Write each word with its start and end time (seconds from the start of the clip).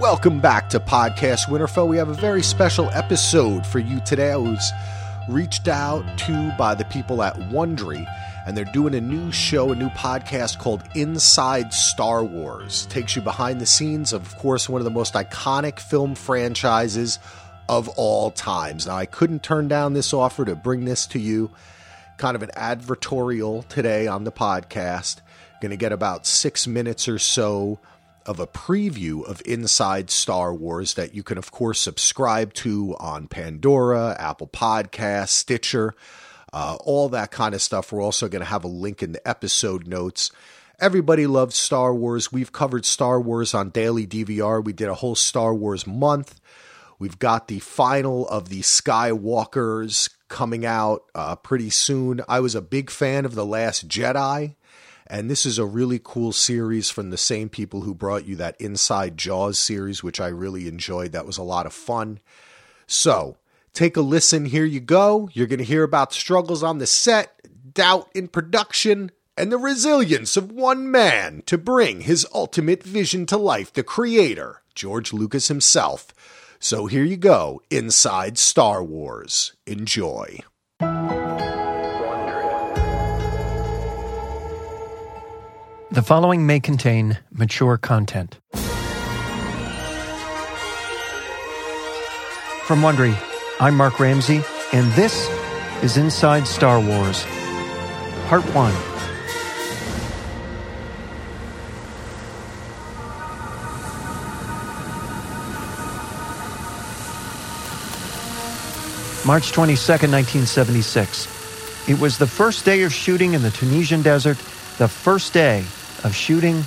Welcome 0.00 0.40
back 0.40 0.70
to 0.70 0.80
Podcast 0.80 1.48
Winterfell. 1.48 1.86
We 1.86 1.98
have 1.98 2.08
a 2.08 2.14
very 2.14 2.42
special 2.42 2.88
episode 2.92 3.66
for 3.66 3.80
you 3.80 4.00
today. 4.00 4.32
I 4.32 4.36
was 4.36 4.72
reached 5.28 5.68
out 5.68 6.02
to 6.20 6.54
by 6.56 6.74
the 6.74 6.86
people 6.86 7.22
at 7.22 7.36
Wondery, 7.36 8.06
and 8.46 8.56
they're 8.56 8.64
doing 8.64 8.94
a 8.94 9.00
new 9.02 9.30
show, 9.30 9.72
a 9.72 9.74
new 9.74 9.90
podcast 9.90 10.58
called 10.58 10.82
Inside 10.94 11.74
Star 11.74 12.24
Wars. 12.24 12.86
Takes 12.86 13.14
you 13.14 13.20
behind 13.20 13.60
the 13.60 13.66
scenes 13.66 14.14
of, 14.14 14.22
of 14.22 14.38
course, 14.38 14.70
one 14.70 14.80
of 14.80 14.86
the 14.86 14.90
most 14.90 15.12
iconic 15.12 15.78
film 15.78 16.14
franchises 16.14 17.18
of 17.68 17.86
all 17.90 18.30
times. 18.30 18.86
Now, 18.86 18.96
I 18.96 19.04
couldn't 19.04 19.42
turn 19.42 19.68
down 19.68 19.92
this 19.92 20.14
offer 20.14 20.46
to 20.46 20.56
bring 20.56 20.86
this 20.86 21.06
to 21.08 21.18
you, 21.18 21.50
kind 22.16 22.36
of 22.36 22.42
an 22.42 22.52
advertorial 22.56 23.68
today 23.68 24.06
on 24.06 24.24
the 24.24 24.32
podcast. 24.32 25.20
Going 25.60 25.72
to 25.72 25.76
get 25.76 25.92
about 25.92 26.24
six 26.24 26.66
minutes 26.66 27.06
or 27.06 27.18
so 27.18 27.80
of 28.26 28.40
a 28.40 28.46
preview 28.46 29.24
of 29.24 29.42
Inside 29.44 30.10
Star 30.10 30.54
Wars 30.54 30.94
that 30.94 31.14
you 31.14 31.22
can, 31.22 31.38
of 31.38 31.50
course, 31.50 31.80
subscribe 31.80 32.52
to 32.54 32.96
on 32.98 33.28
Pandora, 33.28 34.16
Apple 34.18 34.46
Podcasts, 34.46 35.30
Stitcher, 35.30 35.94
uh, 36.52 36.76
all 36.80 37.08
that 37.10 37.30
kind 37.30 37.54
of 37.54 37.62
stuff. 37.62 37.92
We're 37.92 38.02
also 38.02 38.28
going 38.28 38.40
to 38.40 38.50
have 38.50 38.64
a 38.64 38.68
link 38.68 39.02
in 39.02 39.12
the 39.12 39.26
episode 39.28 39.86
notes. 39.86 40.30
Everybody 40.80 41.26
loves 41.26 41.56
Star 41.56 41.94
Wars. 41.94 42.32
We've 42.32 42.52
covered 42.52 42.86
Star 42.86 43.20
Wars 43.20 43.54
on 43.54 43.70
Daily 43.70 44.06
DVR. 44.06 44.64
We 44.64 44.72
did 44.72 44.88
a 44.88 44.94
whole 44.94 45.14
Star 45.14 45.54
Wars 45.54 45.86
month. 45.86 46.40
We've 46.98 47.18
got 47.18 47.48
the 47.48 47.60
final 47.60 48.28
of 48.28 48.48
the 48.48 48.60
Skywalkers 48.60 50.10
coming 50.28 50.64
out 50.64 51.02
uh, 51.14 51.36
pretty 51.36 51.70
soon. 51.70 52.20
I 52.28 52.40
was 52.40 52.54
a 52.54 52.62
big 52.62 52.90
fan 52.90 53.24
of 53.24 53.34
The 53.34 53.44
Last 53.44 53.88
Jedi. 53.88 54.54
And 55.10 55.28
this 55.28 55.44
is 55.44 55.58
a 55.58 55.64
really 55.64 56.00
cool 56.02 56.30
series 56.30 56.88
from 56.88 57.10
the 57.10 57.18
same 57.18 57.48
people 57.48 57.80
who 57.80 57.94
brought 57.94 58.26
you 58.26 58.36
that 58.36 58.60
Inside 58.60 59.16
Jaws 59.16 59.58
series, 59.58 60.04
which 60.04 60.20
I 60.20 60.28
really 60.28 60.68
enjoyed. 60.68 61.10
That 61.10 61.26
was 61.26 61.36
a 61.36 61.42
lot 61.42 61.66
of 61.66 61.72
fun. 61.72 62.20
So 62.86 63.36
take 63.72 63.96
a 63.96 64.02
listen. 64.02 64.44
Here 64.44 64.64
you 64.64 64.78
go. 64.78 65.28
You're 65.32 65.48
going 65.48 65.58
to 65.58 65.64
hear 65.64 65.82
about 65.82 66.12
struggles 66.12 66.62
on 66.62 66.78
the 66.78 66.86
set, 66.86 67.40
doubt 67.74 68.08
in 68.14 68.28
production, 68.28 69.10
and 69.36 69.50
the 69.50 69.58
resilience 69.58 70.36
of 70.36 70.52
one 70.52 70.88
man 70.88 71.42
to 71.46 71.58
bring 71.58 72.02
his 72.02 72.24
ultimate 72.32 72.84
vision 72.84 73.26
to 73.26 73.36
life, 73.36 73.72
the 73.72 73.82
creator, 73.82 74.62
George 74.76 75.12
Lucas 75.12 75.48
himself. 75.48 76.14
So 76.60 76.86
here 76.86 77.04
you 77.04 77.16
go, 77.16 77.62
Inside 77.68 78.38
Star 78.38 78.84
Wars. 78.84 79.54
Enjoy. 79.66 80.38
The 85.92 86.02
following 86.02 86.46
may 86.46 86.60
contain 86.60 87.18
mature 87.32 87.76
content. 87.76 88.38
From 92.62 92.80
Wondery, 92.80 93.20
I'm 93.58 93.76
Mark 93.76 93.98
Ramsey, 93.98 94.44
and 94.72 94.92
this 94.92 95.28
is 95.82 95.96
Inside 95.96 96.46
Star 96.46 96.78
Wars, 96.78 97.26
Part 98.28 98.44
1. 98.54 98.72
March 109.26 109.50
22nd, 109.50 110.12
1976. 110.12 111.88
It 111.88 111.98
was 111.98 112.16
the 112.16 112.28
first 112.28 112.64
day 112.64 112.84
of 112.84 112.94
shooting 112.94 113.32
in 113.32 113.42
the 113.42 113.50
Tunisian 113.50 114.02
desert, 114.02 114.38
the 114.78 114.86
first 114.86 115.32
day 115.32 115.64
of 116.04 116.14
shooting 116.14 116.62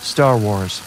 Star 0.00 0.36
Wars. 0.36 0.80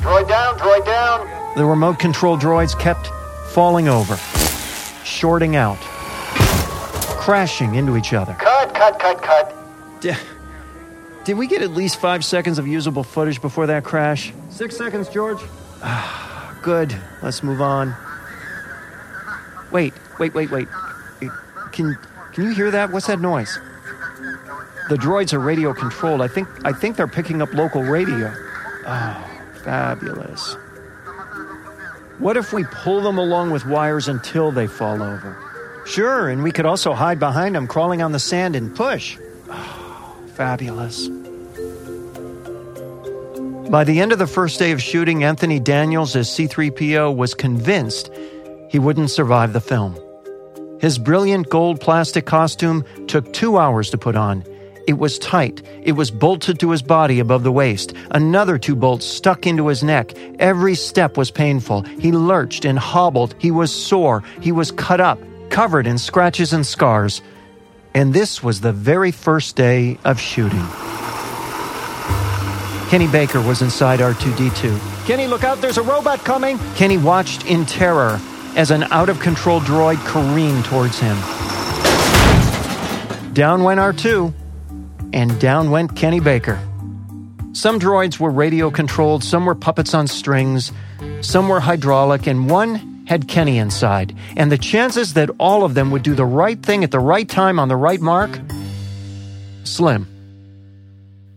Droid 0.00 0.28
down, 0.28 0.58
droid 0.58 0.84
down. 0.86 1.54
The 1.56 1.64
remote 1.64 1.98
control 1.98 2.38
droids 2.38 2.78
kept 2.78 3.08
falling 3.52 3.88
over, 3.88 4.16
shorting 5.04 5.56
out, 5.56 5.78
crashing 7.18 7.74
into 7.74 7.96
each 7.96 8.12
other. 8.12 8.34
Cut, 8.34 8.74
cut, 8.74 8.98
cut, 8.98 9.22
cut. 9.22 9.54
D- 10.00 10.12
Did 11.24 11.36
we 11.36 11.46
get 11.46 11.62
at 11.62 11.70
least 11.70 12.00
five 12.00 12.24
seconds 12.24 12.58
of 12.58 12.66
usable 12.66 13.02
footage 13.04 13.40
before 13.42 13.66
that 13.66 13.84
crash? 13.84 14.32
Six 14.48 14.76
seconds, 14.76 15.08
George. 15.08 15.38
Ah, 15.82 16.58
good. 16.62 16.94
Let's 17.22 17.42
move 17.42 17.60
on. 17.60 17.94
Wait, 19.70 19.92
wait, 20.18 20.34
wait, 20.34 20.50
wait. 20.50 20.68
Can 21.72 21.96
can 22.32 22.44
you 22.44 22.50
hear 22.54 22.70
that? 22.70 22.90
What's 22.90 23.06
that 23.06 23.20
noise? 23.20 23.58
The 24.90 24.96
droids 24.96 25.32
are 25.32 25.38
radio 25.38 25.72
controlled. 25.72 26.20
I 26.20 26.26
think 26.26 26.48
I 26.64 26.72
think 26.72 26.96
they're 26.96 27.06
picking 27.06 27.40
up 27.40 27.54
local 27.54 27.84
radio. 27.84 28.34
Oh, 28.84 29.30
fabulous. 29.62 30.56
What 32.18 32.36
if 32.36 32.52
we 32.52 32.64
pull 32.64 33.00
them 33.00 33.16
along 33.16 33.52
with 33.52 33.64
wires 33.64 34.08
until 34.08 34.50
they 34.50 34.66
fall 34.66 35.00
over? 35.00 35.38
Sure, 35.86 36.28
and 36.28 36.42
we 36.42 36.50
could 36.50 36.66
also 36.66 36.92
hide 36.92 37.20
behind 37.20 37.54
them, 37.54 37.68
crawling 37.68 38.02
on 38.02 38.10
the 38.10 38.18
sand 38.18 38.56
and 38.56 38.74
push. 38.74 39.16
Oh, 39.48 40.16
fabulous. 40.34 41.06
By 43.70 43.84
the 43.84 44.00
end 44.00 44.10
of 44.10 44.18
the 44.18 44.26
first 44.26 44.58
day 44.58 44.72
of 44.72 44.82
shooting, 44.82 45.22
Anthony 45.22 45.60
Daniels 45.60 46.16
as 46.16 46.28
C3PO 46.30 47.14
was 47.14 47.32
convinced 47.32 48.10
he 48.68 48.80
wouldn't 48.80 49.10
survive 49.10 49.52
the 49.52 49.60
film. 49.60 49.96
His 50.80 50.98
brilliant 50.98 51.48
gold 51.48 51.80
plastic 51.80 52.26
costume 52.26 52.84
took 53.06 53.32
two 53.32 53.56
hours 53.56 53.90
to 53.90 53.96
put 53.96 54.16
on. 54.16 54.42
It 54.86 54.98
was 54.98 55.18
tight. 55.18 55.62
It 55.82 55.92
was 55.92 56.10
bolted 56.10 56.58
to 56.60 56.70
his 56.70 56.82
body 56.82 57.20
above 57.20 57.42
the 57.42 57.52
waist. 57.52 57.92
Another 58.10 58.58
two 58.58 58.74
bolts 58.74 59.06
stuck 59.06 59.46
into 59.46 59.68
his 59.68 59.82
neck. 59.82 60.12
Every 60.38 60.74
step 60.74 61.16
was 61.16 61.30
painful. 61.30 61.82
He 61.82 62.12
lurched 62.12 62.64
and 62.64 62.78
hobbled. 62.78 63.34
He 63.38 63.50
was 63.50 63.72
sore. 63.72 64.22
He 64.40 64.52
was 64.52 64.70
cut 64.72 65.00
up, 65.00 65.20
covered 65.50 65.86
in 65.86 65.98
scratches 65.98 66.52
and 66.52 66.66
scars. 66.66 67.22
And 67.94 68.14
this 68.14 68.42
was 68.42 68.60
the 68.60 68.72
very 68.72 69.10
first 69.10 69.56
day 69.56 69.98
of 70.04 70.20
shooting. 70.20 70.66
Kenny 72.88 73.06
Baker 73.06 73.40
was 73.40 73.62
inside 73.62 74.00
R2D2. 74.00 75.06
Kenny, 75.06 75.28
look 75.28 75.44
out, 75.44 75.60
there's 75.60 75.78
a 75.78 75.82
robot 75.82 76.18
coming! 76.24 76.58
Kenny 76.74 76.98
watched 76.98 77.46
in 77.46 77.64
terror 77.64 78.20
as 78.56 78.72
an 78.72 78.82
out 78.84 79.08
of 79.08 79.20
control 79.20 79.60
droid 79.60 79.96
careened 80.04 80.64
towards 80.64 80.98
him. 80.98 81.16
Down 83.32 83.62
went 83.62 83.78
R2, 83.78 84.32
and 85.12 85.38
down 85.40 85.70
went 85.70 85.96
Kenny 85.96 86.20
Baker. 86.20 86.58
Some 87.52 87.80
droids 87.80 88.18
were 88.18 88.30
radio 88.30 88.70
controlled, 88.70 89.24
some 89.24 89.44
were 89.44 89.54
puppets 89.54 89.92
on 89.92 90.06
strings, 90.06 90.72
some 91.20 91.48
were 91.48 91.60
hydraulic, 91.60 92.26
and 92.26 92.48
one 92.48 93.04
had 93.06 93.26
Kenny 93.26 93.58
inside. 93.58 94.16
And 94.36 94.52
the 94.52 94.58
chances 94.58 95.14
that 95.14 95.30
all 95.38 95.64
of 95.64 95.74
them 95.74 95.90
would 95.90 96.04
do 96.04 96.14
the 96.14 96.24
right 96.24 96.62
thing 96.62 96.84
at 96.84 96.92
the 96.92 97.00
right 97.00 97.28
time 97.28 97.58
on 97.58 97.68
the 97.68 97.76
right 97.76 98.00
mark? 98.00 98.30
Slim. 99.64 100.06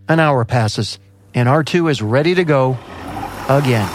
An 0.08 0.20
hour 0.20 0.46
passes, 0.46 1.00
and 1.34 1.50
R2 1.50 1.90
is 1.90 2.02
ready 2.02 2.36
to 2.36 2.44
go 2.44 2.78
again. 3.50 3.90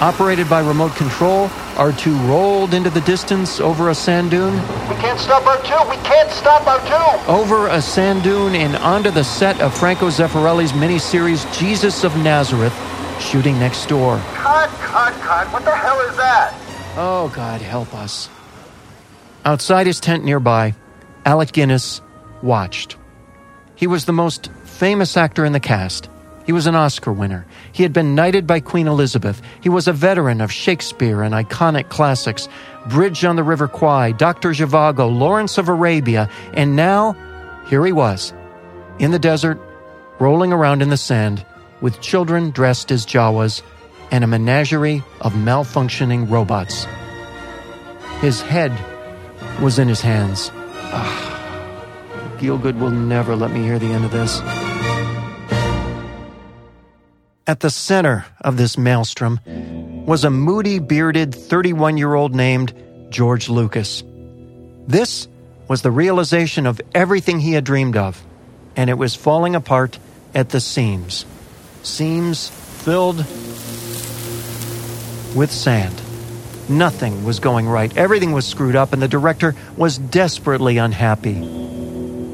Operated 0.00 0.48
by 0.48 0.60
remote 0.60 0.94
control, 0.94 1.50
R2 1.76 2.28
rolled 2.28 2.72
into 2.74 2.88
the 2.90 3.02
distance 3.02 3.60
over 3.60 3.90
a 3.90 3.94
sand 3.94 4.30
dune, 4.30 4.54
We 4.88 4.96
can't 4.96 5.20
stop 5.20 5.42
R2. 5.42 5.90
We 5.90 5.96
can't 6.04 6.30
stop 6.30 6.62
R2. 6.62 7.28
over 7.28 7.68
a 7.68 7.82
sand 7.82 8.22
dune, 8.22 8.54
and 8.54 8.76
onto 8.76 9.10
the 9.10 9.22
set 9.24 9.60
of 9.60 9.76
Franco 9.76 10.08
Zeffirelli's 10.08 10.72
miniseries 10.72 11.44
Jesus 11.58 12.02
of 12.02 12.16
Nazareth, 12.16 12.72
shooting 13.20 13.58
next 13.58 13.86
door. 13.86 14.18
Cut, 14.34 14.70
cut, 14.70 15.12
cut. 15.20 15.52
What 15.52 15.64
the 15.64 15.74
hell 15.76 16.00
is 16.00 16.16
that? 16.16 16.54
Oh, 16.96 17.30
God, 17.34 17.60
help 17.60 17.94
us. 17.94 18.30
Outside 19.44 19.86
his 19.86 20.00
tent 20.00 20.24
nearby, 20.24 20.74
Alec 21.26 21.52
Guinness 21.52 22.00
watched. 22.42 22.96
He 23.74 23.86
was 23.86 24.06
the 24.06 24.12
most 24.12 24.50
famous 24.64 25.16
actor 25.16 25.44
in 25.44 25.52
the 25.52 25.60
cast. 25.60 26.08
He 26.46 26.52
was 26.52 26.68
an 26.68 26.76
Oscar 26.76 27.12
winner. 27.12 27.44
He 27.72 27.82
had 27.82 27.92
been 27.92 28.14
knighted 28.14 28.46
by 28.46 28.60
Queen 28.60 28.86
Elizabeth. 28.86 29.42
He 29.60 29.68
was 29.68 29.88
a 29.88 29.92
veteran 29.92 30.40
of 30.40 30.52
Shakespeare 30.52 31.22
and 31.22 31.34
iconic 31.34 31.88
classics 31.88 32.48
Bridge 32.86 33.24
on 33.24 33.34
the 33.34 33.42
River 33.42 33.66
Kwai, 33.66 34.12
Dr. 34.12 34.50
Zhivago, 34.50 35.12
Lawrence 35.12 35.58
of 35.58 35.68
Arabia, 35.68 36.30
and 36.54 36.76
now, 36.76 37.16
here 37.68 37.84
he 37.84 37.90
was, 37.90 38.32
in 39.00 39.10
the 39.10 39.18
desert, 39.18 39.58
rolling 40.20 40.52
around 40.52 40.82
in 40.82 40.88
the 40.88 40.96
sand, 40.96 41.44
with 41.80 42.00
children 42.00 42.50
dressed 42.50 42.92
as 42.92 43.04
Jawas 43.04 43.62
and 44.12 44.22
a 44.22 44.28
menagerie 44.28 45.02
of 45.20 45.32
malfunctioning 45.32 46.30
robots. 46.30 46.86
His 48.20 48.40
head 48.40 48.72
was 49.60 49.80
in 49.80 49.88
his 49.88 50.00
hands. 50.00 50.52
Ah, 50.54 52.36
Gielgud 52.38 52.78
will 52.78 52.90
never 52.90 53.34
let 53.34 53.50
me 53.50 53.64
hear 53.64 53.80
the 53.80 53.86
end 53.86 54.04
of 54.04 54.12
this. 54.12 54.40
At 57.48 57.60
the 57.60 57.70
center 57.70 58.26
of 58.40 58.56
this 58.56 58.76
maelstrom 58.76 59.38
was 60.04 60.24
a 60.24 60.30
moody, 60.30 60.80
bearded 60.80 61.32
31 61.32 61.96
year 61.96 62.12
old 62.12 62.34
named 62.34 62.74
George 63.08 63.48
Lucas. 63.48 64.02
This 64.88 65.28
was 65.68 65.82
the 65.82 65.92
realization 65.92 66.66
of 66.66 66.80
everything 66.92 67.38
he 67.38 67.52
had 67.52 67.62
dreamed 67.62 67.96
of, 67.96 68.20
and 68.74 68.90
it 68.90 68.98
was 68.98 69.14
falling 69.14 69.54
apart 69.54 69.96
at 70.34 70.48
the 70.48 70.60
seams. 70.60 71.24
seams 71.84 72.48
filled 72.48 73.18
with 75.36 75.52
sand. 75.52 76.02
Nothing 76.68 77.24
was 77.24 77.38
going 77.38 77.68
right. 77.68 77.96
Everything 77.96 78.32
was 78.32 78.44
screwed 78.44 78.74
up, 78.74 78.92
and 78.92 79.00
the 79.00 79.06
director 79.06 79.54
was 79.76 79.98
desperately 79.98 80.78
unhappy. 80.78 81.34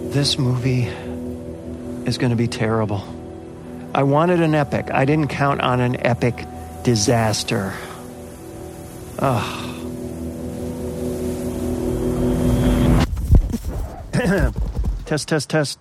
This 0.09 0.39
movie 0.39 0.85
is 2.07 2.17
going 2.17 2.31
to 2.31 2.37
be 2.37 2.49
terrible. 2.49 3.22
I 3.95 4.05
wanted 4.05 4.41
an 4.41 4.55
epic. 4.55 4.91
I 4.91 5.05
didn't 5.05 5.29
count 5.29 5.61
on 5.61 5.81
an 5.81 6.05
epic 6.07 6.47
disaster. 6.83 7.75
Ugh. 9.19 9.69
test, 15.05 15.29
test, 15.29 15.51
test. 15.51 15.79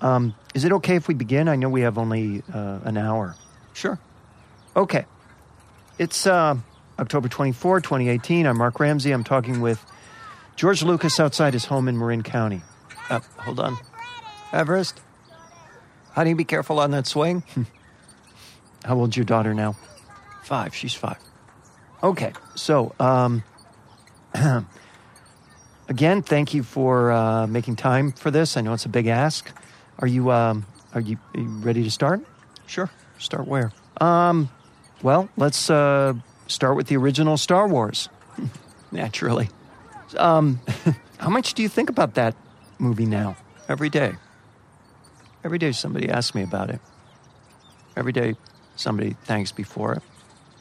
Um, 0.00 0.34
is 0.54 0.64
it 0.64 0.72
okay 0.72 0.96
if 0.96 1.06
we 1.06 1.12
begin? 1.12 1.48
I 1.48 1.56
know 1.56 1.68
we 1.68 1.82
have 1.82 1.98
only 1.98 2.42
uh, 2.52 2.80
an 2.84 2.96
hour. 2.96 3.36
Sure. 3.74 3.98
Okay. 4.74 5.04
It's 5.98 6.26
uh, 6.26 6.56
October 6.98 7.28
24, 7.28 7.82
2018. 7.82 8.46
I'm 8.46 8.56
Mark 8.56 8.80
Ramsey. 8.80 9.12
I'm 9.12 9.22
talking 9.22 9.60
with 9.60 9.84
George 10.56 10.82
Lucas 10.82 11.20
outside 11.20 11.52
his 11.52 11.66
home 11.66 11.88
in 11.88 11.98
Marin 11.98 12.22
County. 12.22 12.62
Uh, 13.10 13.20
hold 13.36 13.60
on. 13.60 13.76
Everest? 14.50 15.00
Honey, 16.14 16.34
be 16.34 16.44
careful 16.44 16.78
on 16.78 16.92
that 16.92 17.06
swing. 17.06 17.42
How 18.84 18.96
old's 18.96 19.16
your 19.16 19.24
daughter 19.24 19.54
now? 19.54 19.76
Five. 20.44 20.74
She's 20.74 20.94
five. 20.94 21.18
Okay. 22.02 22.32
So, 22.54 22.94
um, 23.00 23.42
again, 25.88 26.22
thank 26.22 26.54
you 26.54 26.62
for 26.62 27.10
uh, 27.10 27.46
making 27.46 27.76
time 27.76 28.12
for 28.12 28.30
this. 28.30 28.56
I 28.56 28.60
know 28.60 28.74
it's 28.74 28.84
a 28.84 28.90
big 28.90 29.06
ask. 29.06 29.50
Are 29.98 30.06
you 30.06 30.30
um, 30.30 30.66
are 30.94 31.00
you, 31.00 31.18
are 31.34 31.40
you 31.40 31.48
ready 31.48 31.82
to 31.82 31.90
start? 31.90 32.20
Sure. 32.66 32.88
Start 33.18 33.48
where? 33.48 33.72
Um, 34.00 34.48
well, 35.02 35.28
let's 35.36 35.68
uh, 35.68 36.14
start 36.46 36.76
with 36.76 36.86
the 36.86 36.96
original 36.96 37.36
Star 37.36 37.66
Wars. 37.66 38.08
Naturally. 38.92 39.48
Um, 40.16 40.60
how 41.18 41.30
much 41.30 41.54
do 41.54 41.62
you 41.62 41.68
think 41.68 41.90
about 41.90 42.14
that 42.14 42.36
movie 42.78 43.06
now? 43.06 43.36
Every 43.68 43.88
day. 43.88 44.14
Every 45.44 45.58
day 45.58 45.72
somebody 45.72 46.08
asks 46.08 46.34
me 46.34 46.42
about 46.42 46.70
it. 46.70 46.80
Every 47.96 48.12
day 48.12 48.34
somebody 48.76 49.14
thanks 49.24 49.56
me 49.56 49.62
for 49.62 49.92
it. 49.92 50.02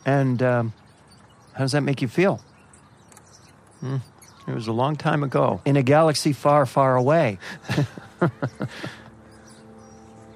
And 0.05 0.43
um, 0.43 0.73
how 1.53 1.59
does 1.59 1.71
that 1.71 1.81
make 1.81 2.01
you 2.01 2.09
feel? 2.09 2.41
Hmm. 3.79 3.97
It 4.45 4.53
was 4.53 4.67
a 4.67 4.73
long 4.73 4.97
time 4.97 5.23
ago, 5.23 5.61
in 5.63 5.77
a 5.77 5.83
galaxy 5.83 6.33
far, 6.33 6.65
far 6.65 6.97
away. 6.97 7.39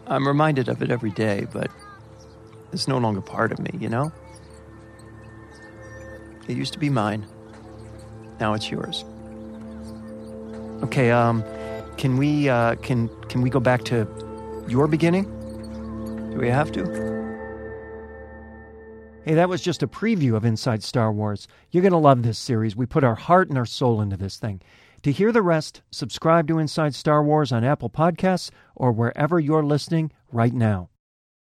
I'm 0.08 0.26
reminded 0.26 0.70
of 0.70 0.82
it 0.82 0.90
every 0.90 1.12
day, 1.12 1.46
but 1.52 1.70
it's 2.72 2.88
no 2.88 2.98
longer 3.00 3.20
part 3.20 3.52
of 3.52 3.60
me, 3.60 3.72
you 3.78 3.90
know? 3.90 4.14
It 6.48 6.56
used 6.56 6.72
to 6.72 6.80
be 6.80 6.90
mine. 6.90 7.26
Now 8.40 8.54
it's 8.54 8.72
yours. 8.72 9.04
Okay, 10.84 11.12
um, 11.12 11.44
can 11.98 12.16
we 12.16 12.48
uh, 12.48 12.76
can 12.76 13.10
can 13.28 13.42
we 13.42 13.50
go 13.50 13.60
back 13.60 13.84
to 13.86 14.08
your 14.70 14.88
beginning? 14.88 15.26
Do 16.32 16.38
we 16.38 16.50
have 16.50 16.72
to? 16.74 16.84
Hey, 19.26 19.34
that 19.34 19.50
was 19.50 19.62
just 19.62 19.84
a 19.84 19.88
preview 19.88 20.36
of 20.36 20.46
Inside 20.46 20.84
Star 20.84 21.12
Wars. 21.12 21.48
You're 21.72 21.82
going 21.82 21.92
to 21.92 21.98
love 21.98 22.24
this 22.24 22.40
series. 22.40 22.76
We 22.76 22.86
put 22.86 23.04
our 23.04 23.16
heart 23.16 23.50
and 23.50 23.58
our 23.58 23.66
soul 23.66 24.00
into 24.00 24.16
this 24.16 24.38
thing. 24.38 24.62
To 25.04 25.12
hear 25.12 25.32
the 25.32 25.42
rest, 25.42 25.82
subscribe 25.92 26.48
to 26.48 26.60
Inside 26.60 26.96
Star 26.96 27.24
Wars 27.24 27.52
on 27.52 27.64
Apple 27.64 27.90
Podcasts 27.90 28.52
or 28.76 28.92
wherever 28.92 29.40
you're 29.40 29.64
listening 29.64 30.12
right 30.32 30.54
now. 30.54 30.90